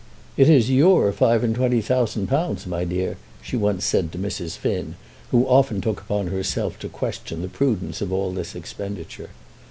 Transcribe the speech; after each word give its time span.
"It 0.35 0.49
is 0.49 0.71
your 0.71 1.11
five 1.11 1.43
and 1.43 1.53
twenty 1.53 1.79
thousand 1.79 2.25
pounds, 2.25 2.65
my 2.65 2.85
dear," 2.85 3.17
she 3.39 3.55
once 3.55 3.85
said 3.85 4.11
to 4.11 4.17
Mrs. 4.17 4.57
Finn, 4.57 4.95
who 5.29 5.45
often 5.45 5.79
took 5.79 6.01
upon 6.01 6.25
herself 6.29 6.79
to 6.79 6.89
question 6.89 7.43
the 7.43 7.47
prudence 7.47 8.01
of 8.01 8.11
all 8.11 8.31
this 8.33 8.55
expenditure. 8.55 9.29